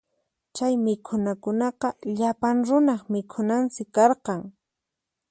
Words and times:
Chay 0.55 0.73
mikhunakunaqa 0.85 1.89
llapan 2.17 2.57
runaq 2.67 3.01
mikhunansi 3.13 3.83
karqan. 3.95 4.41